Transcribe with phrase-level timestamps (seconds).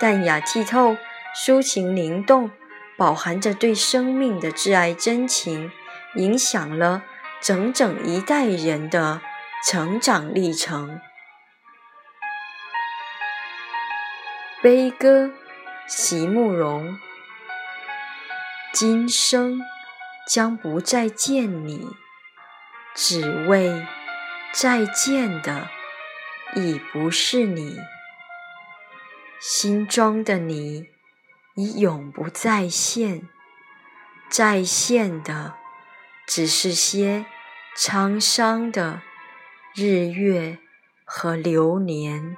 [0.00, 0.96] 淡雅剔透，
[1.34, 2.50] 抒情灵动，
[2.96, 5.72] 饱含着对生命的挚爱真情，
[6.14, 7.02] 影响了
[7.40, 9.20] 整整一代人的
[9.66, 11.00] 成长历程。
[14.62, 15.30] 悲歌，
[15.88, 16.96] 席慕容。
[18.72, 19.60] 今生
[20.28, 21.88] 将不再见你，
[22.94, 23.84] 只为
[24.52, 25.68] 再见的
[26.54, 27.80] 已不是你。
[29.40, 30.88] 心中的你
[31.54, 33.28] 已永不再现，
[34.28, 35.54] 再现的
[36.26, 37.24] 只是些
[37.76, 39.02] 沧桑的
[39.74, 40.58] 日月
[41.04, 42.36] 和流年。